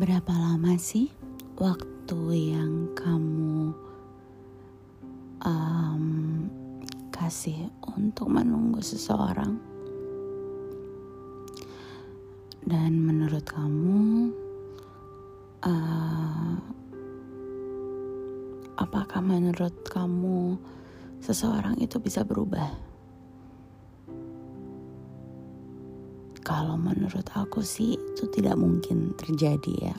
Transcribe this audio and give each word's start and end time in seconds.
Berapa 0.00 0.32
lama 0.32 0.80
sih 0.80 1.12
waktu 1.60 2.56
yang 2.56 2.88
kamu 2.96 3.68
um, 5.44 6.04
kasih 7.12 7.68
untuk 8.00 8.32
menunggu 8.32 8.80
seseorang? 8.80 9.60
Dan 12.64 12.96
menurut 13.04 13.44
kamu, 13.44 14.32
uh, 15.68 16.56
apakah 18.80 19.20
menurut 19.20 19.84
kamu 19.84 20.56
seseorang 21.20 21.76
itu 21.76 22.00
bisa 22.00 22.24
berubah? 22.24 22.72
Kalau 26.40 26.80
menurut 26.80 27.28
aku 27.36 27.60
sih 27.60 27.94
itu 27.94 28.24
tidak 28.32 28.56
mungkin 28.56 29.12
terjadi 29.14 29.74
ya. 29.92 29.96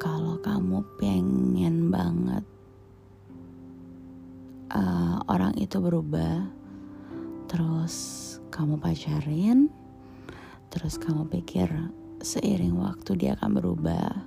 Kalau 0.00 0.40
kamu 0.40 0.80
pengen 0.96 1.92
banget 1.92 2.44
uh, 4.72 5.20
orang 5.28 5.52
itu 5.60 5.76
berubah, 5.76 6.48
terus 7.48 7.94
kamu 8.48 8.80
pacarin, 8.80 9.68
terus 10.72 10.96
kamu 10.96 11.28
pikir 11.28 11.68
seiring 12.20 12.76
waktu 12.80 13.16
dia 13.16 13.36
akan 13.36 13.60
berubah, 13.60 14.24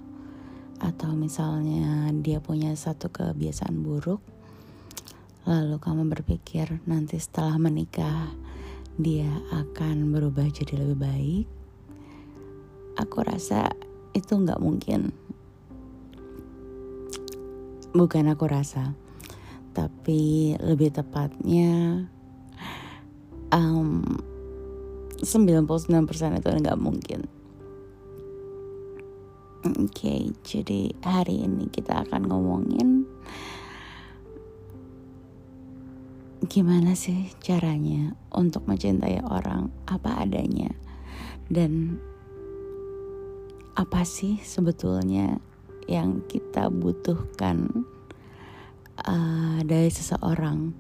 atau 0.82 1.14
misalnya 1.18 2.12
dia 2.22 2.38
punya 2.38 2.74
satu 2.78 3.10
kebiasaan 3.10 3.82
buruk, 3.82 4.22
lalu 5.50 5.78
kamu 5.82 6.06
berpikir 6.12 6.82
nanti 6.86 7.18
setelah 7.18 7.58
menikah 7.58 8.30
dia 8.98 9.30
akan 9.50 10.14
berubah 10.14 10.46
jadi 10.54 10.78
lebih 10.78 10.98
baik, 11.02 11.48
aku 13.02 13.26
rasa 13.26 13.74
itu 14.14 14.38
nggak 14.38 14.62
mungkin. 14.62 15.10
Bukan 17.94 18.26
aku 18.30 18.46
rasa, 18.50 18.94
tapi 19.74 20.54
lebih 20.62 20.94
tepatnya 20.94 22.06
um, 23.54 24.02
99% 25.22 26.42
itu 26.42 26.50
nggak 26.50 26.82
mungkin. 26.82 27.26
Oke, 29.64 29.88
okay, 29.88 30.22
jadi 30.44 30.92
hari 31.02 31.48
ini 31.48 31.72
kita 31.72 32.04
akan 32.04 32.28
ngomongin 32.28 33.08
gimana 36.44 36.92
sih 36.92 37.32
caranya 37.40 38.12
untuk 38.36 38.68
mencintai 38.68 39.24
orang? 39.24 39.72
Apa 39.88 40.28
adanya? 40.28 40.76
Dan 41.48 42.00
apa 43.80 44.04
sih 44.04 44.38
sebetulnya 44.44 45.40
yang 45.88 46.24
kita 46.28 46.68
butuhkan 46.68 47.88
uh, 49.08 49.60
dari 49.64 49.88
seseorang? 49.88 50.76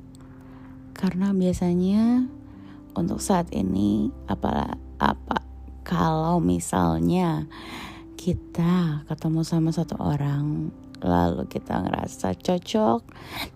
Karena 0.91 1.31
biasanya 1.31 2.27
untuk 2.93 3.23
saat 3.23 3.49
ini 3.55 4.11
apalah 4.29 4.75
apa 4.99 5.41
kalau 5.87 6.43
misalnya 6.43 7.47
kita 8.19 9.03
ketemu 9.09 9.41
sama 9.43 9.73
satu 9.73 9.99
orang 9.99 10.71
lalu 11.03 11.43
kita 11.51 11.83
ngerasa 11.83 12.39
cocok 12.39 13.03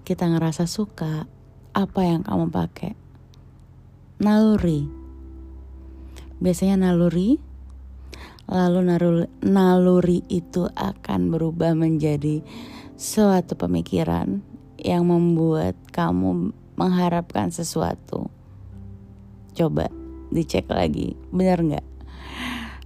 kita 0.03 0.27
ngerasa 0.27 0.67
suka 0.67 1.36
apa 1.78 2.02
yang 2.02 2.25
kamu 2.25 2.50
pakai? 2.50 2.97
Naluri. 4.17 4.89
Biasanya 6.42 6.89
naluri, 6.89 7.38
lalu 8.50 8.80
naluri, 8.81 9.30
naluri 9.45 10.20
itu 10.25 10.66
akan 10.73 11.30
berubah 11.30 11.77
menjadi 11.77 12.42
suatu 12.98 13.54
pemikiran 13.54 14.42
yang 14.82 15.05
membuat 15.05 15.77
kamu 15.93 16.49
mengharapkan 16.82 17.54
sesuatu. 17.54 18.33
Coba 19.54 19.94
dicek 20.33 20.65
lagi, 20.73 21.14
benar 21.30 21.61
nggak? 21.61 21.88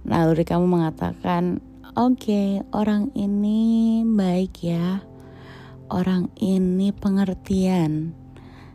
Naluri 0.04 0.44
kamu 0.44 0.68
mengatakan, 0.68 1.64
oke 1.96 2.28
okay, 2.28 2.48
orang 2.76 3.08
ini 3.16 4.04
baik 4.04 4.60
ya, 4.60 5.00
orang 5.88 6.28
ini 6.40 6.92
pengertian, 6.92 8.20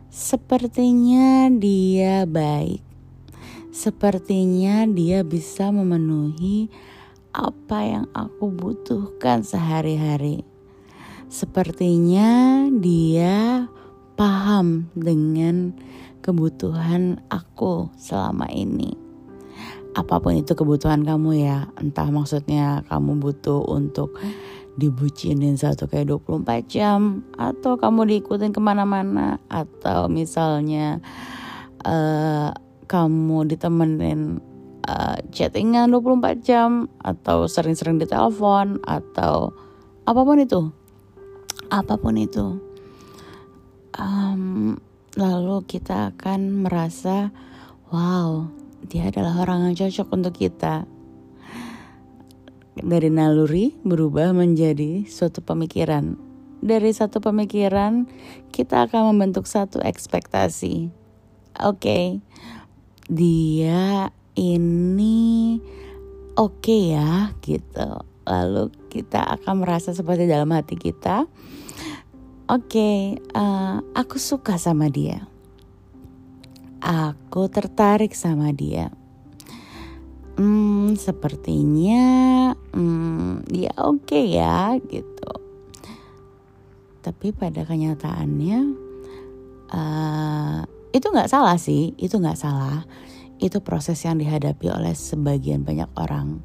Sepertinya 0.08 1.52
dia 1.52 2.24
baik. 2.24 2.80
Sepertinya 3.68 4.88
dia 4.88 5.20
bisa 5.20 5.68
memenuhi 5.68 6.72
apa 7.36 7.84
yang 7.84 8.06
aku 8.16 8.48
butuhkan 8.48 9.44
sehari-hari. 9.44 10.48
Sepertinya 11.28 12.64
dia 12.72 13.68
paham 14.16 14.88
dengan 14.96 15.76
kebutuhan 16.24 17.20
aku 17.28 17.92
selama 18.00 18.48
ini. 18.48 18.96
Apa 19.92 20.24
pun 20.24 20.40
itu 20.40 20.56
kebutuhan 20.56 21.04
kamu 21.04 21.44
ya, 21.44 21.68
entah 21.76 22.08
maksudnya 22.08 22.80
kamu 22.88 23.20
butuh 23.20 23.60
untuk 23.60 24.16
dibucinin 24.78 25.58
satu 25.58 25.90
kayak 25.90 26.06
24 26.22 26.70
jam 26.70 27.26
atau 27.34 27.74
kamu 27.74 28.06
diikutin 28.14 28.54
ke 28.54 28.60
mana-mana 28.62 29.42
atau 29.50 30.06
misalnya 30.06 31.02
uh, 31.82 32.54
kamu 32.86 33.50
ditemenin 33.50 34.38
uh, 34.86 35.18
chattingan 35.34 35.90
24 35.90 36.46
jam 36.46 36.86
atau 37.02 37.50
sering-sering 37.50 37.98
ditelepon 37.98 38.78
atau 38.86 39.50
apa 40.06 40.20
pun 40.22 40.38
itu. 40.38 40.70
Apa 41.68 41.98
pun 41.98 42.14
itu. 42.14 42.62
Um, 43.98 44.78
lalu 45.18 45.66
kita 45.66 46.14
akan 46.14 46.64
merasa 46.64 47.34
wow 47.90 48.46
dia 48.86 49.10
adalah 49.10 49.42
orang 49.42 49.68
yang 49.68 49.74
cocok 49.74 50.08
untuk 50.14 50.34
kita 50.38 50.86
dari 52.82 53.08
naluri 53.08 53.72
berubah 53.86 54.34
menjadi 54.34 55.06
suatu 55.06 55.40
pemikiran. 55.40 56.18
Dari 56.58 56.90
satu 56.90 57.22
pemikiran, 57.22 58.10
kita 58.50 58.90
akan 58.90 59.14
membentuk 59.14 59.46
satu 59.46 59.78
ekspektasi. 59.78 60.90
Oke, 61.62 61.78
okay, 61.78 62.04
dia 63.06 64.10
ini 64.34 65.58
oke 66.34 66.58
okay 66.58 66.82
ya, 66.98 67.30
gitu. 67.46 68.02
Lalu 68.26 68.74
kita 68.90 69.22
akan 69.38 69.62
merasa 69.62 69.94
seperti 69.94 70.26
dalam 70.26 70.50
hati 70.50 70.74
kita, 70.74 71.30
oke, 72.50 72.66
okay, 72.66 73.22
uh, 73.38 73.38
eh, 73.38 73.76
aku 73.94 74.18
suka 74.18 74.58
sama 74.58 74.90
dia. 74.90 75.30
Aku 76.82 77.46
tertarik 77.46 78.14
sama 78.14 78.50
dia 78.50 78.97
hmm, 80.38 80.94
sepertinya 80.94 82.06
hmm, 82.72 83.50
dia 83.50 83.74
oke 83.74 84.06
okay 84.06 84.24
ya 84.38 84.78
gitu. 84.86 85.32
Tapi 87.02 87.34
pada 87.34 87.66
kenyataannya 87.66 88.58
uh, 89.74 90.60
itu 90.94 91.06
nggak 91.10 91.30
salah 91.30 91.58
sih, 91.58 91.92
itu 91.98 92.16
nggak 92.16 92.38
salah. 92.38 92.86
Itu 93.38 93.62
proses 93.62 94.02
yang 94.02 94.18
dihadapi 94.18 94.66
oleh 94.70 94.94
sebagian 94.94 95.62
banyak 95.66 95.90
orang. 95.98 96.42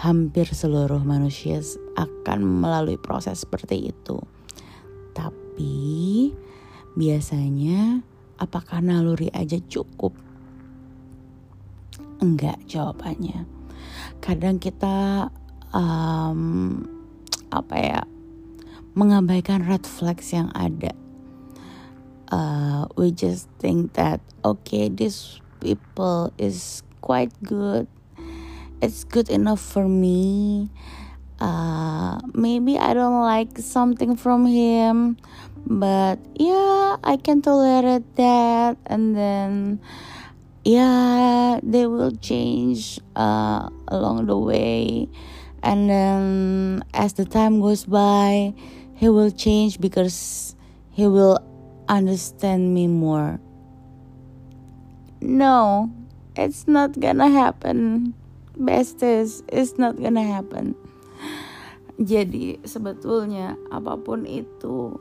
Hampir 0.00 0.48
seluruh 0.48 1.02
manusia 1.04 1.60
akan 1.98 2.40
melalui 2.40 2.96
proses 2.96 3.42
seperti 3.44 3.92
itu. 3.92 4.18
Tapi 5.12 6.32
biasanya 6.96 8.00
apakah 8.40 8.80
naluri 8.80 9.28
aja 9.30 9.60
cukup 9.60 10.16
Enggak 12.20 12.60
jawabannya. 12.68 13.48
Kadang 14.20 14.60
kita 14.60 15.28
um, 15.72 16.84
apa 17.48 17.76
ya 17.80 18.00
mengabaikan 18.92 19.64
red 19.64 19.88
flags 19.88 20.28
yang 20.36 20.52
ada. 20.52 20.92
Uh, 22.30 22.86
we 22.94 23.10
just 23.10 23.48
think 23.58 23.96
that 23.96 24.20
okay, 24.44 24.92
this 24.92 25.40
people 25.64 26.30
is 26.36 26.84
quite 27.00 27.32
good. 27.42 27.88
It's 28.84 29.04
good 29.04 29.32
enough 29.32 29.60
for 29.60 29.88
me. 29.88 30.68
Uh, 31.40 32.20
maybe 32.36 32.76
I 32.76 32.92
don't 32.92 33.24
like 33.24 33.56
something 33.56 34.14
from 34.14 34.44
him, 34.44 35.16
but 35.64 36.20
yeah, 36.36 37.00
I 37.00 37.16
can 37.16 37.40
tolerate 37.40 38.04
that. 38.16 38.76
And 38.84 39.16
then 39.16 39.80
yeah 40.70 41.58
they 41.62 41.86
will 41.86 42.14
change 42.22 43.00
uh, 43.16 43.68
along 43.88 44.26
the 44.26 44.38
way. 44.38 45.08
And 45.62 45.90
then 45.90 46.84
as 46.94 47.14
the 47.14 47.26
time 47.26 47.60
goes 47.60 47.84
by 47.84 48.54
he 48.94 49.08
will 49.08 49.30
change 49.30 49.80
because 49.80 50.54
he 50.94 51.06
will 51.06 51.42
understand 51.88 52.72
me 52.72 52.86
more. 52.86 53.40
No 55.20 55.90
it's 56.38 56.70
not 56.70 56.98
gonna 56.98 57.28
happen. 57.28 58.14
Besties 58.54 59.42
it's 59.50 59.76
not 59.76 59.98
gonna 59.98 60.24
happen. 60.24 60.78
Jadi 62.00 62.64
sebetulnya 62.64 63.60
apa 63.68 64.00
pun 64.00 64.24
itu 64.24 64.96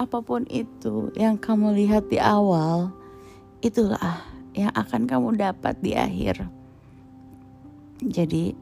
apa 0.00 0.24
pun 0.24 0.48
itu 0.48 1.12
yang 1.14 1.36
kamu 1.36 1.76
lihat 1.76 2.08
di 2.08 2.16
awal 2.16 2.88
itulah 3.60 4.33
yang 4.54 4.72
akan 4.72 5.10
kamu 5.10 5.34
dapat 5.34 5.74
di 5.82 5.92
akhir 5.98 6.46
jadi 8.02 8.54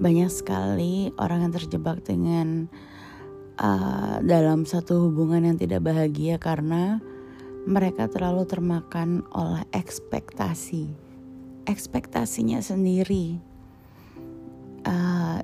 banyak 0.00 0.30
sekali 0.32 1.12
orang 1.20 1.48
yang 1.48 1.52
terjebak 1.52 2.00
dengan 2.00 2.66
uh, 3.60 4.18
dalam 4.24 4.64
satu 4.64 5.08
hubungan 5.08 5.52
yang 5.52 5.56
tidak 5.60 5.84
bahagia 5.84 6.40
karena 6.40 6.98
mereka 7.68 8.10
terlalu 8.10 8.42
termakan 8.48 9.22
oleh 9.30 9.62
ekspektasi, 9.70 10.90
ekspektasinya 11.68 12.58
sendiri. 12.58 13.38
Uh, 14.82 15.38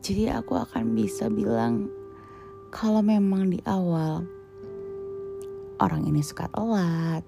jadi 0.00 0.40
aku 0.40 0.56
akan 0.56 0.96
bisa 0.96 1.28
bilang 1.28 1.92
kalau 2.72 3.04
memang 3.04 3.52
di 3.52 3.60
awal 3.68 4.24
orang 5.84 6.08
ini 6.08 6.24
suka 6.24 6.48
telat, 6.48 7.26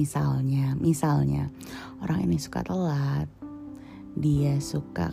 misalnya, 0.00 0.72
misalnya 0.80 1.52
orang 2.00 2.24
ini 2.24 2.40
suka 2.40 2.64
telat, 2.64 3.28
dia 4.16 4.56
suka 4.64 5.12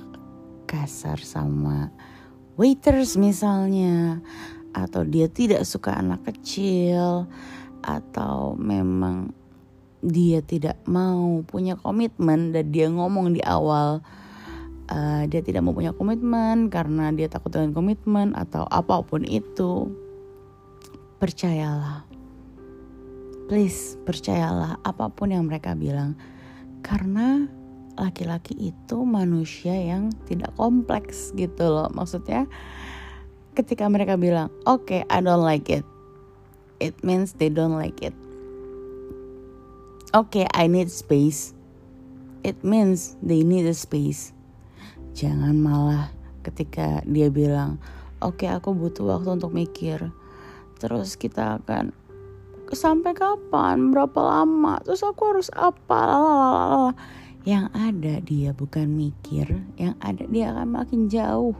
kasar 0.63 1.19
sama 1.19 1.91
waiters 2.55 3.19
misalnya 3.19 4.23
atau 4.71 5.03
dia 5.03 5.27
tidak 5.27 5.67
suka 5.67 5.99
anak 5.99 6.23
kecil 6.31 7.27
atau 7.83 8.55
memang 8.55 9.35
dia 9.99 10.39
tidak 10.39 10.79
mau 10.87 11.43
punya 11.43 11.75
komitmen 11.75 12.55
dan 12.55 12.71
dia 12.71 12.87
ngomong 12.87 13.35
di 13.35 13.41
awal 13.43 13.99
uh, 14.87 15.23
dia 15.27 15.41
tidak 15.43 15.67
mau 15.67 15.75
punya 15.75 15.91
komitmen 15.91 16.71
karena 16.71 17.11
dia 17.11 17.27
takut 17.27 17.51
dengan 17.51 17.75
komitmen 17.75 18.31
atau 18.37 18.63
apa 18.71 19.03
pun 19.03 19.27
itu 19.27 19.91
percayalah 21.19 22.06
please 23.47 23.95
percayalah 24.03 24.79
apa 24.83 25.07
pun 25.11 25.31
yang 25.31 25.47
mereka 25.47 25.73
bilang. 25.73 26.19
Karena 26.83 27.47
laki-laki 27.97 28.53
itu 28.71 28.97
manusia 29.03 29.73
yang 29.73 30.13
tidak 30.29 30.53
kompleks 30.55 31.33
gitu 31.33 31.65
loh. 31.65 31.89
Maksudnya 31.91 32.45
ketika 33.57 33.89
mereka 33.89 34.19
bilang 34.21 34.53
oke 34.69 34.85
okay, 34.85 35.01
I 35.09 35.17
don't 35.19 35.41
like 35.41 35.65
it 35.73 35.81
it 36.79 37.03
means 37.03 37.33
they 37.33 37.49
don't 37.49 37.73
like 37.73 38.01
it. 38.05 38.13
Oke 40.13 40.41
okay, 40.41 40.45
I 40.53 40.69
need 40.69 40.89
space. 40.93 41.53
It 42.45 42.61
means 42.63 43.17
they 43.19 43.43
need 43.43 43.65
a 43.65 43.73
space. 43.73 44.31
Jangan 45.17 45.57
malah 45.57 46.13
ketika 46.45 47.01
dia 47.03 47.27
bilang 47.33 47.81
oke 48.21 48.45
okay, 48.45 48.49
aku 48.53 48.71
butuh 48.77 49.17
waktu 49.17 49.41
untuk 49.41 49.51
mikir. 49.51 50.13
Terus 50.77 51.17
kita 51.17 51.59
akan 51.59 51.91
sampai 52.73 53.15
kapan? 53.15 53.93
Berapa 53.93 54.19
lama? 54.19 54.81
Terus 54.83 55.05
aku 55.05 55.21
harus 55.35 55.49
apa? 55.53 55.99
Lalalala 56.03 56.91
yang 57.47 57.71
ada 57.71 58.19
dia 58.19 58.51
bukan 58.51 58.91
mikir 58.91 59.63
yang 59.79 59.95
ada 60.03 60.27
dia 60.27 60.51
akan 60.51 60.67
makin 60.67 61.07
jauh. 61.07 61.55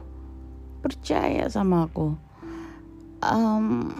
Percaya 0.84 1.48
sama 1.48 1.88
aku. 1.88 2.12
Um, 3.24 3.96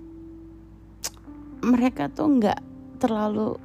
mereka 1.65 2.13
tuh 2.13 2.29
nggak 2.29 2.61
terlalu 3.01 3.57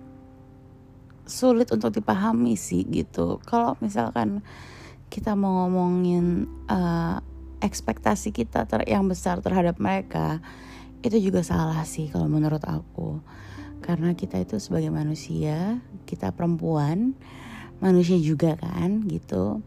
sulit 1.27 1.67
untuk 1.75 1.99
dipahami 1.99 2.55
sih 2.55 2.87
gitu. 2.87 3.43
Kalau 3.43 3.75
misalkan 3.83 4.39
kita 5.11 5.35
mau 5.35 5.67
ngomongin 5.67 6.47
uh, 6.71 7.19
ekspektasi 7.59 8.31
kita 8.31 8.63
ter 8.71 8.87
yang 8.87 9.03
besar 9.11 9.43
terhadap 9.43 9.83
mereka 9.83 10.39
itu 11.03 11.19
juga 11.19 11.43
salah 11.43 11.83
sih 11.83 12.07
kalau 12.07 12.31
menurut 12.31 12.63
aku. 12.63 13.19
Karena 13.83 14.15
kita 14.15 14.39
itu 14.39 14.55
sebagai 14.63 14.87
manusia 14.87 15.83
kita 16.07 16.31
perempuan 16.31 17.11
manusia 17.83 18.15
juga 18.15 18.55
kan 18.55 19.03
gitu. 19.11 19.59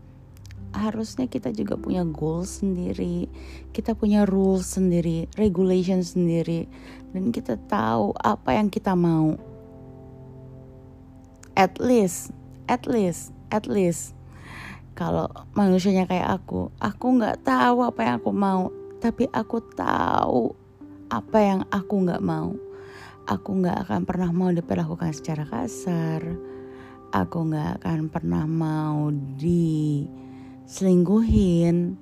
Harusnya 0.73 1.29
kita 1.29 1.53
juga 1.53 1.77
punya 1.77 2.05
goals 2.09 2.65
sendiri 2.65 3.29
kita 3.77 3.93
punya 3.93 4.25
rules 4.25 4.65
sendiri 4.65 5.29
regulation 5.37 6.01
sendiri 6.01 6.65
dan 7.13 7.29
kita 7.29 7.61
tahu 7.69 8.17
apa 8.17 8.57
yang 8.57 8.73
kita 8.73 8.97
mau. 8.97 9.37
At 11.53 11.77
least 11.77 12.33
at 12.73 12.89
least 12.89 13.37
at 13.53 13.69
least. 13.69 14.17
Kalau 14.97 15.29
manusianya 15.53 16.09
kayak 16.09 16.41
aku 16.41 16.73
aku 16.81 17.21
nggak 17.21 17.45
tahu 17.45 17.85
apa 17.85 18.01
yang 18.01 18.15
aku 18.25 18.33
mau 18.33 18.73
tapi 18.97 19.29
aku 19.29 19.61
tahu 19.77 20.66
apa 21.11 21.39
yang 21.39 21.67
aku 21.71 22.03
nggak 22.07 22.23
mau. 22.23 22.55
Aku 23.27 23.59
nggak 23.59 23.83
akan 23.87 24.05
pernah 24.07 24.31
mau 24.31 24.53
diperlakukan 24.55 25.13
secara 25.15 25.45
kasar. 25.47 26.23
Aku 27.11 27.45
nggak 27.51 27.77
akan 27.83 28.09
pernah 28.11 28.47
mau 28.47 29.11
diselingkuhin. 29.39 31.97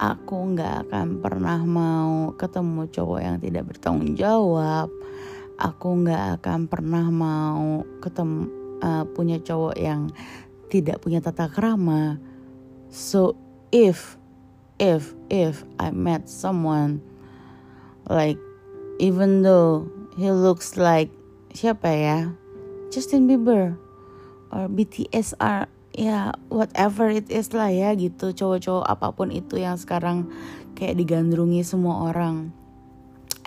Aku 0.00 0.36
nggak 0.56 0.88
akan 0.88 1.20
pernah 1.20 1.60
mau 1.64 2.32
ketemu 2.40 2.86
cowok 2.88 3.20
yang 3.20 3.40
tidak 3.40 3.64
bertanggung 3.68 4.16
jawab. 4.16 4.88
Aku 5.60 5.88
nggak 6.04 6.40
akan 6.40 6.68
pernah 6.68 7.10
mau 7.12 7.84
ketemu 8.00 8.48
uh, 8.80 9.04
punya 9.12 9.38
cowok 9.44 9.76
yang 9.76 10.08
tidak 10.72 11.04
punya 11.04 11.20
tata 11.20 11.52
krama. 11.52 12.16
So 12.88 13.36
if 13.72 14.16
if 14.80 15.12
if 15.28 15.64
I 15.76 15.92
met 15.92 16.32
someone 16.32 17.11
like 18.12 18.36
even 19.00 19.40
though 19.40 19.88
he 20.20 20.28
looks 20.28 20.76
like 20.76 21.08
siapa 21.56 21.88
ya? 21.88 22.18
Justin 22.92 23.24
Bieber 23.24 23.80
or 24.52 24.68
BTS 24.68 25.32
are 25.40 25.64
ya 25.96 26.36
whatever 26.52 27.08
it 27.08 27.32
is 27.32 27.56
lah 27.56 27.72
ya 27.72 27.96
gitu. 27.96 28.36
Cowok-cowok 28.36 28.84
apa 28.84 29.08
pun 29.16 29.32
itu 29.32 29.56
yang 29.56 29.80
sekarang 29.80 30.28
kayak 30.76 31.00
digandrungi 31.00 31.64
semua 31.64 32.12
orang. 32.12 32.52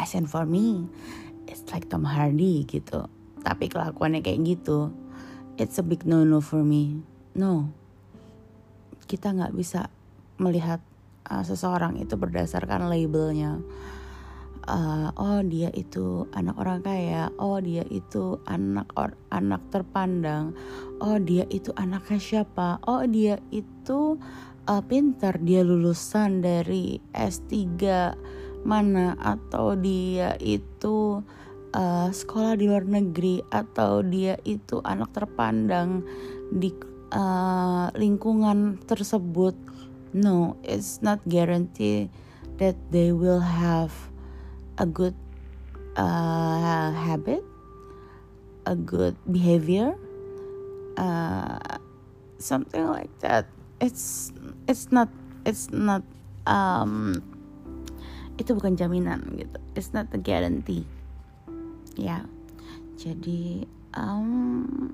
As 0.01 0.17
in 0.17 0.25
for 0.25 0.49
me 0.49 0.89
it's 1.45 1.61
like 1.69 1.85
Tom 1.85 2.09
Hardy 2.09 2.65
gitu. 2.65 3.05
Tapi 3.45 3.69
kelakuannya 3.69 4.25
kayak 4.25 4.41
gitu 4.41 4.89
it's 5.61 5.77
a 5.77 5.85
big 5.85 6.03
no 6.09 6.25
no 6.25 6.41
for 6.41 6.65
me. 6.65 7.05
No. 7.37 7.69
Kita 9.05 9.29
nggak 9.29 9.53
bisa 9.53 9.93
melihat 10.41 10.81
uh, 11.29 11.45
seseorang 11.45 12.01
itu 12.01 12.17
berdasarkan 12.17 12.89
labelnya 12.89 13.61
uh, 14.67 15.09
oh 15.17 15.41
dia 15.45 15.69
itu 15.73 16.25
anak 16.33 16.57
orang 16.57 16.79
kaya, 16.81 17.29
oh 17.37 17.57
dia 17.61 17.85
itu 17.89 18.37
anak 18.49 18.89
or, 18.97 19.13
anak 19.29 19.61
terpandang, 19.69 20.53
oh 21.01 21.17
dia 21.21 21.45
itu 21.53 21.73
anaknya 21.77 22.19
siapa, 22.19 22.81
oh 22.85 23.05
dia 23.05 23.37
itu 23.53 24.17
uh, 24.69 24.83
pintar, 24.85 25.37
dia 25.41 25.61
lulusan 25.61 26.41
dari 26.41 26.97
S3 27.13 27.53
mana 28.65 29.13
atau 29.21 29.77
dia 29.77 30.33
itu 30.41 31.21
uh, 31.77 32.09
sekolah 32.09 32.57
di 32.57 32.65
luar 32.65 32.89
negeri 32.89 33.45
atau 33.53 34.01
dia 34.01 34.41
itu 34.41 34.81
anak 34.81 35.13
terpandang 35.13 36.01
di 36.49 36.73
uh, 37.13 37.93
lingkungan 37.93 38.81
tersebut. 38.89 39.53
No, 40.15 40.55
it's 40.63 41.03
not 41.03 41.19
guarantee 41.27 42.07
that 42.57 42.79
they 42.89 43.11
will 43.11 43.43
have 43.43 43.91
a 44.77 44.85
good 44.85 45.15
uh, 45.95 46.91
habit, 46.91 47.43
a 48.65 48.75
good 48.75 49.15
behavior, 49.31 49.95
uh, 50.97 51.79
something 52.37 52.87
like 52.87 53.11
that. 53.19 53.47
It's 53.79 54.31
it's 54.67 54.91
not 54.91 55.09
it's 55.43 55.71
not 55.71 56.03
um, 56.47 57.19
itu 58.35 58.55
bukan 58.55 58.75
jaminan 58.75 59.23
gitu. 59.39 59.57
It's 59.75 59.91
not 59.95 60.11
a 60.11 60.19
guarantee. 60.19 60.83
Ya, 61.95 62.19
yeah. 62.19 62.23
jadi 62.99 63.63
um, 63.95 64.91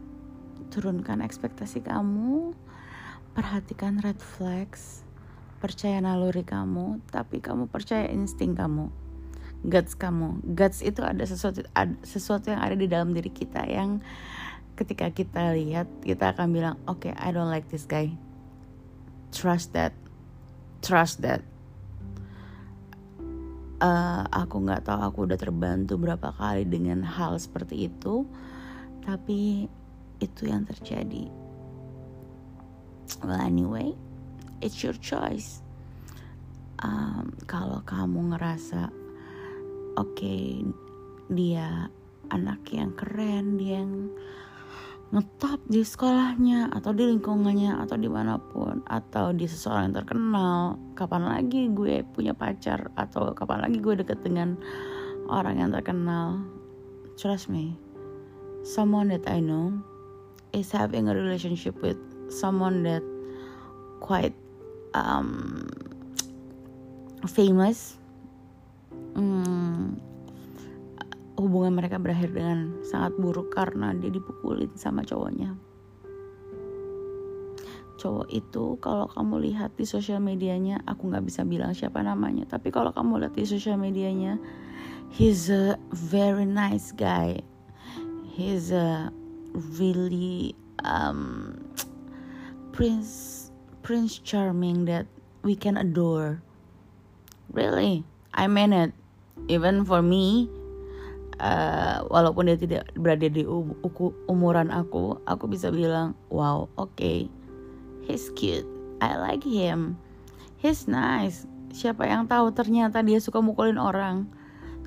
turunkan 0.69 1.25
ekspektasi 1.25 1.81
kamu, 1.81 2.53
perhatikan 3.33 3.97
red 4.05 4.21
flags, 4.21 5.01
percaya 5.57 5.97
naluri 5.97 6.45
kamu, 6.45 7.01
tapi 7.09 7.41
kamu 7.41 7.65
percaya 7.73 8.05
insting 8.13 8.53
kamu 8.53 8.93
guts 9.65 9.93
kamu. 9.93 10.41
Guts 10.57 10.81
itu 10.81 11.05
ada 11.05 11.21
sesuatu 11.25 11.61
ada 11.77 11.93
sesuatu 12.01 12.49
yang 12.49 12.61
ada 12.61 12.73
di 12.73 12.89
dalam 12.89 13.13
diri 13.13 13.29
kita 13.29 13.65
yang 13.69 14.01
ketika 14.73 15.13
kita 15.13 15.53
lihat 15.53 15.85
kita 16.01 16.33
akan 16.33 16.47
bilang 16.49 16.75
oke 16.89 17.05
okay, 17.05 17.13
I 17.13 17.29
don't 17.29 17.49
like 17.53 17.69
this 17.69 17.85
guy. 17.85 18.09
Trust 19.29 19.77
that. 19.77 19.93
Trust 20.81 21.21
that. 21.21 21.45
Uh, 23.81 24.25
aku 24.29 24.61
nggak 24.61 24.85
tahu 24.85 24.99
aku 25.01 25.19
udah 25.25 25.37
terbantu 25.41 25.97
berapa 25.97 26.29
kali 26.37 26.69
dengan 26.69 27.01
hal 27.01 27.33
seperti 27.41 27.89
itu 27.89 28.29
tapi 29.01 29.65
itu 30.21 30.41
yang 30.45 30.65
terjadi. 30.65 31.29
Well 33.25 33.41
anyway 33.41 33.93
it's 34.61 34.81
your 34.81 34.97
choice. 34.97 35.61
Um, 36.81 37.37
kalau 37.45 37.85
kamu 37.85 38.33
ngerasa 38.33 39.00
oke 39.97 40.13
okay, 40.15 40.63
dia 41.31 41.87
anak 42.31 42.63
yang 42.71 42.95
keren 42.95 43.59
dia 43.59 43.83
yang 43.83 44.11
ngetop 45.11 45.59
di 45.67 45.83
sekolahnya 45.83 46.71
atau 46.71 46.95
di 46.95 47.03
lingkungannya 47.03 47.75
atau 47.83 47.99
di 47.99 48.07
mana 48.07 48.39
pun 48.39 48.79
atau 48.87 49.35
di 49.35 49.43
seseorang 49.43 49.91
yang 49.91 49.97
terkenal. 49.99 50.79
Kapan 50.95 51.27
lagi 51.27 51.67
gue 51.67 52.07
punya 52.15 52.31
pacar 52.31 52.87
atau 52.95 53.35
kapan 53.35 53.67
lagi 53.67 53.83
gue 53.83 53.99
deket 53.99 54.23
dengan 54.23 54.55
orang 55.27 55.59
yang 55.59 55.75
terkenal? 55.75 56.47
Trust 57.19 57.51
me 57.51 57.75
someone 58.63 59.09
that 59.09 59.25
I 59.27 59.39
know 59.39 59.73
is 60.53 60.71
having 60.71 61.09
a 61.09 61.15
relationship 61.15 61.81
with 61.81 61.97
someone 62.29 62.83
that 62.83 63.03
quite 63.99 64.33
um, 64.93 65.67
famous. 67.27 67.97
Hmm, 69.13 69.50
hubungan 71.41 71.73
mereka 71.73 71.97
berakhir 71.97 72.29
dengan 72.29 72.77
sangat 72.85 73.17
buruk 73.17 73.49
karena 73.49 73.97
dia 73.97 74.13
dipukulin 74.13 74.69
sama 74.77 75.01
cowoknya. 75.01 75.57
Cowok 77.97 78.29
itu 78.33 78.77
kalau 78.81 79.05
kamu 79.09 79.49
lihat 79.49 79.77
di 79.77 79.85
sosial 79.85 80.21
medianya 80.21 80.81
aku 80.89 81.09
nggak 81.09 81.25
bisa 81.25 81.45
bilang 81.45 81.73
siapa 81.77 82.01
namanya 82.01 82.49
tapi 82.49 82.73
kalau 82.73 82.89
kamu 82.89 83.25
lihat 83.25 83.37
di 83.37 83.45
sosial 83.45 83.77
medianya 83.77 84.41
he's 85.13 85.49
a 85.49 85.77
very 85.93 86.45
nice 86.45 86.89
guy. 86.93 87.41
He's 88.31 88.73
a 88.73 89.13
really 89.53 90.55
um, 90.81 91.61
prince 92.73 93.49
prince 93.81 94.17
charming 94.17 94.85
that 94.85 95.05
we 95.41 95.53
can 95.53 95.77
adore. 95.77 96.41
Really 97.53 98.05
I 98.33 98.47
mean 98.47 98.73
it. 98.73 98.93
Even 99.49 99.85
for 99.85 100.01
me 100.01 100.49
uh, 101.41 102.05
walaupun 102.07 102.47
dia 102.53 102.57
tidak 102.61 102.83
berada 102.93 103.25
di 103.25 103.43
umuran 104.29 104.69
aku 104.69 105.17
aku 105.25 105.49
bisa 105.49 105.73
bilang 105.73 106.13
wow 106.29 106.69
oke. 106.77 106.93
Okay, 106.93 107.25
he's 108.05 108.29
cute. 108.37 108.67
I 109.01 109.17
like 109.17 109.41
him. 109.41 109.97
He's 110.61 110.85
nice. 110.85 111.49
Siapa 111.73 112.05
yang 112.05 112.29
tahu 112.29 112.53
ternyata 112.53 113.01
dia 113.01 113.17
suka 113.17 113.41
mukulin 113.41 113.81
orang. 113.81 114.29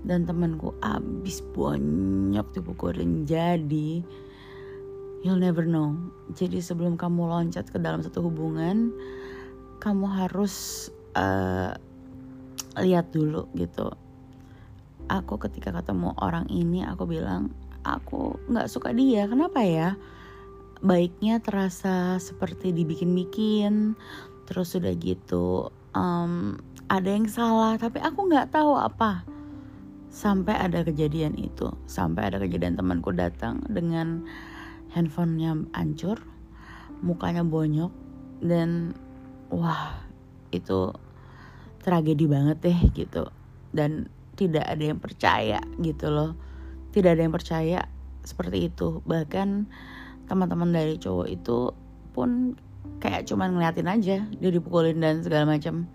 Dan 0.05 0.29
temanku 0.29 0.77
abis 0.85 1.41
banyak 1.57 2.45
dipukulin. 2.55 3.27
Jadi 3.27 4.05
you'll 5.27 5.41
never 5.41 5.67
know. 5.67 5.97
Jadi 6.37 6.63
sebelum 6.63 6.95
kamu 6.95 7.27
loncat 7.27 7.73
ke 7.73 7.81
dalam 7.81 8.05
satu 8.05 8.23
hubungan 8.29 8.95
kamu 9.83 10.07
harus 10.07 10.87
uh, 11.19 11.75
lihat 12.79 13.11
dulu 13.11 13.49
gitu 13.59 13.91
aku 15.09 15.37
ketika 15.41 15.75
ketemu 15.75 16.17
orang 16.21 16.49
ini 16.49 16.85
aku 16.85 17.05
bilang 17.05 17.53
aku 17.85 18.41
nggak 18.49 18.69
suka 18.71 18.91
dia 18.97 19.29
kenapa 19.29 19.61
ya? 19.65 19.97
Baiknya 20.85 21.41
terasa 21.41 22.21
seperti 22.21 22.73
dibikin-bikin 22.77 23.97
terus 24.45 24.77
sudah 24.77 24.93
gitu 25.01 25.73
um, 25.97 26.61
ada 26.93 27.09
yang 27.09 27.25
salah 27.25 27.81
tapi 27.81 28.01
aku 28.01 28.29
nggak 28.29 28.53
tahu 28.53 28.77
apa. 28.77 29.25
Sampai 30.15 30.55
ada 30.55 30.87
kejadian 30.87 31.35
itu 31.35 31.73
sampai 31.91 32.31
ada 32.31 32.39
kejadian 32.39 32.79
temanku 32.79 33.11
datang 33.11 33.65
dengan 33.67 34.23
handphonenya 34.95 35.67
hancur 35.75 36.23
mukanya 37.03 37.43
bonyok 37.43 37.91
dan 38.39 38.95
wah 39.51 39.99
itu 40.55 40.95
tragedi 41.83 42.25
banget 42.31 42.59
deh 42.63 42.79
gitu. 42.95 43.29
Dan 43.75 44.07
tidak 44.35 44.67
ada 44.67 44.85
yang 44.85 45.01
percaya 45.01 45.59
gitu 45.81 46.11
loh 46.11 46.35
tidak 46.95 47.19
ada 47.19 47.23
yang 47.27 47.35
percaya 47.35 47.81
seperti 48.23 48.71
itu 48.73 49.03
bahkan 49.09 49.67
teman-teman 50.31 50.71
dari 50.73 50.97
cowok 50.97 51.29
itu 51.29 51.71
pun 52.15 52.59
kayak 53.03 53.27
cuman 53.27 53.57
ngeliatin 53.57 53.89
aja 53.91 54.17
dia 54.25 54.51
dipukulin 54.51 55.03
dan 55.03 55.21
segala 55.21 55.57
macam 55.57 55.89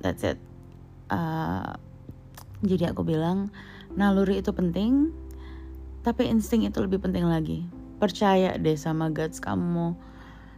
that's 0.00 0.24
it 0.24 0.38
uh, 1.12 1.76
jadi 2.64 2.96
aku 2.96 3.04
bilang 3.04 3.52
naluri 3.92 4.40
itu 4.40 4.50
penting, 4.56 5.12
tapi 6.00 6.24
insting 6.32 6.64
itu 6.64 6.80
lebih 6.80 7.04
penting 7.04 7.28
lagi. 7.28 7.68
Percaya 8.00 8.56
deh 8.56 8.76
sama 8.80 9.12
guts 9.12 9.38
kamu. 9.38 9.92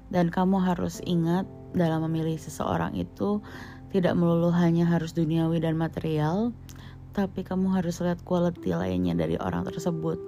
Dan 0.07 0.31
kamu 0.31 0.63
harus 0.63 1.03
ingat 1.03 1.51
dalam 1.75 2.07
memilih 2.07 2.39
seseorang 2.39 2.95
itu 2.95 3.43
tidak 3.91 4.15
melulu 4.15 4.55
hanya 4.55 4.87
harus 4.87 5.19
duniawi 5.19 5.59
dan 5.59 5.75
material, 5.75 6.55
tapi 7.17 7.41
kamu 7.41 7.73
harus 7.73 8.05
lihat 8.05 8.21
quality 8.29 8.77
lainnya 8.77 9.17
dari 9.17 9.41
orang 9.41 9.65
tersebut. 9.65 10.21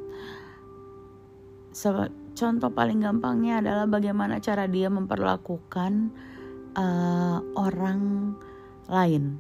So, 1.76 2.09
contoh 2.33 2.73
paling 2.73 3.04
gampangnya 3.04 3.61
adalah 3.61 3.85
bagaimana 3.85 4.40
cara 4.40 4.64
dia 4.64 4.88
memperlakukan 4.88 6.09
uh, 6.73 7.45
orang 7.61 8.33
lain 8.88 9.37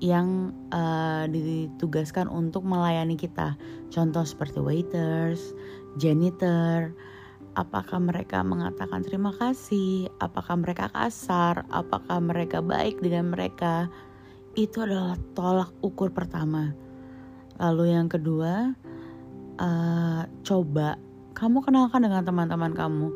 yang 0.00 0.56
uh, 0.72 1.28
ditugaskan 1.28 2.32
untuk 2.32 2.64
melayani 2.64 3.20
kita. 3.20 3.60
Contoh 3.92 4.24
seperti 4.24 4.56
waiters, 4.56 5.52
janitor, 6.00 6.96
apakah 7.60 8.00
mereka 8.00 8.40
mengatakan 8.40 9.04
terima 9.04 9.36
kasih, 9.36 10.08
apakah 10.20 10.56
mereka 10.56 10.88
kasar, 10.96 11.68
apakah 11.68 12.24
mereka 12.24 12.64
baik 12.64 13.04
dengan 13.04 13.36
mereka. 13.36 13.88
Itu 14.56 14.88
adalah 14.88 15.20
tolak 15.36 15.68
ukur 15.84 16.08
pertama. 16.16 16.85
Lalu 17.56 17.96
yang 17.96 18.08
kedua, 18.08 18.76
uh, 19.60 20.22
coba 20.44 20.96
kamu 21.36 21.60
kenalkan 21.64 22.04
dengan 22.04 22.24
teman-teman 22.24 22.72
kamu. 22.72 23.08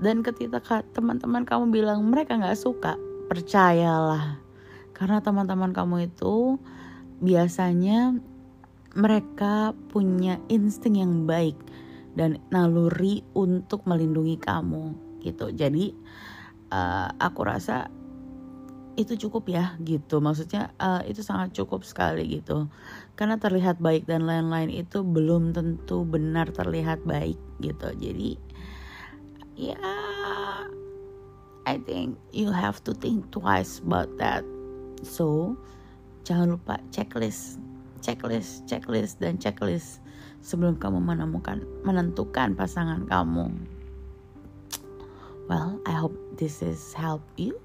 Dan 0.00 0.20
ketika 0.20 0.84
teman-teman 0.92 1.48
kamu 1.48 1.72
bilang 1.72 2.04
mereka 2.04 2.36
nggak 2.36 2.56
suka, 2.56 3.00
percayalah 3.32 4.40
karena 4.96 5.20
teman-teman 5.20 5.76
kamu 5.76 6.08
itu 6.08 6.56
biasanya 7.20 8.16
mereka 8.96 9.76
punya 9.92 10.40
insting 10.48 10.96
yang 11.00 11.28
baik 11.28 11.56
dan 12.16 12.40
naluri 12.48 13.20
untuk 13.36 13.84
melindungi 13.84 14.40
kamu 14.40 14.96
gitu. 15.20 15.52
Jadi 15.52 15.92
uh, 16.72 17.12
aku 17.20 17.40
rasa 17.44 17.92
itu 18.96 19.28
cukup 19.28 19.52
ya 19.52 19.76
gitu. 19.84 20.24
Maksudnya 20.24 20.72
uh, 20.80 21.04
itu 21.04 21.20
sangat 21.20 21.52
cukup 21.52 21.84
sekali 21.84 22.40
gitu. 22.40 22.72
Karena 23.16 23.40
terlihat 23.40 23.80
baik 23.80 24.04
dan 24.04 24.28
lain-lain 24.28 24.68
itu 24.68 25.00
belum 25.00 25.56
tentu 25.56 26.04
benar 26.04 26.52
terlihat 26.52 27.00
baik 27.08 27.40
gitu. 27.64 27.88
Jadi 27.96 28.36
ya 29.56 29.72
yeah, 29.72 30.68
I 31.64 31.80
think 31.80 32.20
you 32.30 32.52
have 32.52 32.84
to 32.84 32.92
think 32.92 33.32
twice 33.32 33.80
about 33.80 34.12
that 34.20 34.44
So, 35.04 35.54
jangan 36.24 36.56
lupa 36.56 36.80
checklist, 36.88 37.60
checklist, 38.00 38.64
checklist 38.64 39.20
dan 39.20 39.36
checklist 39.36 40.00
sebelum 40.40 40.80
kamu 40.80 41.04
menemukan 41.04 41.60
menentukan 41.84 42.56
pasangan 42.56 43.04
kamu. 43.04 43.52
Well, 45.46 45.78
I 45.84 45.94
hope 45.94 46.16
this 46.40 46.64
is 46.64 46.96
help 46.96 47.22
you. 47.36 47.60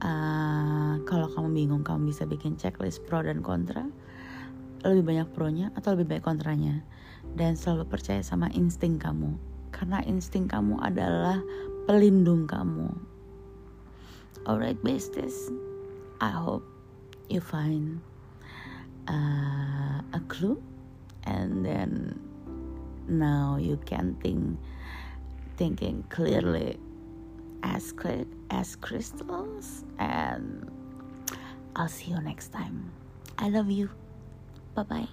Uh, 0.00 0.96
kalau 1.04 1.28
kamu 1.28 1.52
bingung, 1.52 1.84
kamu 1.84 2.08
bisa 2.08 2.24
bikin 2.24 2.56
checklist 2.56 3.04
pro 3.04 3.20
dan 3.20 3.44
kontra. 3.44 3.84
Lebih 4.80 5.04
banyak 5.04 5.28
pro-nya 5.36 5.66
atau 5.76 5.92
lebih 5.94 6.16
banyak 6.16 6.24
kontranya. 6.24 6.74
Dan 7.36 7.54
selalu 7.54 7.86
percaya 7.88 8.24
sama 8.24 8.48
insting 8.56 8.96
kamu. 8.96 9.36
Karena 9.70 10.02
insting 10.08 10.48
kamu 10.48 10.80
adalah 10.80 11.38
pelindung 11.84 12.48
kamu. 12.48 12.90
Alright, 14.48 14.80
besties. 14.80 15.52
I 16.20 16.32
hope 16.32 16.64
you 17.28 17.40
find 17.40 18.00
uh, 19.08 20.00
a 20.12 20.20
clue 20.28 20.62
and 21.24 21.64
then 21.64 22.18
now 23.08 23.56
you 23.60 23.78
can 23.84 24.16
think 24.22 24.58
thinking 25.56 26.04
clearly 26.08 26.78
as 27.62 27.92
clear 27.92 28.24
as 28.50 28.76
crystals 28.76 29.84
and 29.98 30.70
I'll 31.76 31.88
see 31.88 32.10
you 32.10 32.20
next 32.20 32.48
time. 32.48 32.90
I 33.38 33.48
love 33.48 33.70
you. 33.70 33.90
Bye 34.76 34.84
bye. 34.88 35.08